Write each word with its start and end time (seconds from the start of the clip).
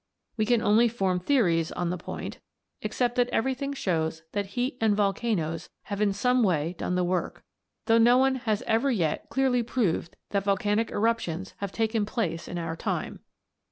We 0.35 0.47
can 0.47 0.63
only 0.63 0.87
form 0.87 1.19
theories 1.19 1.71
on 1.71 1.91
the 1.91 1.95
point, 1.97 2.39
except 2.81 3.17
that 3.17 3.29
everything 3.29 3.71
shows 3.73 4.23
that 4.31 4.47
heat 4.57 4.75
and 4.81 4.95
volcanoes 4.95 5.69
have 5.83 6.01
in 6.01 6.11
some 6.11 6.41
way 6.41 6.73
done 6.79 6.95
the 6.95 7.03
work, 7.03 7.43
though 7.85 7.99
no 7.99 8.17
one 8.17 8.37
has 8.37 8.63
ever 8.65 8.89
yet 8.89 9.29
clearly 9.29 9.61
proved 9.61 10.15
that 10.31 10.43
volcanic 10.45 10.89
eruptions 10.89 11.53
have 11.57 11.71
taken 11.71 12.07
place 12.07 12.47
in 12.47 12.57
our 12.57 12.75
time. 12.75 13.19